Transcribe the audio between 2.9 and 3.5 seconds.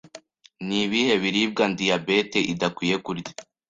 kurya?